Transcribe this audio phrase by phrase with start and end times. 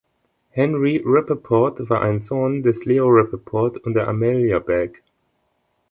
[0.55, 5.03] Henry Rappaport war ein Sohn des Leo Rappaport und der Amelia Bak.